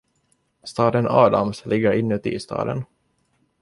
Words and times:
Staden 0.71 1.07
Adams 1.25 1.63
ligger 1.73 1.91
inuti 2.01 2.37
staden. 2.39 2.85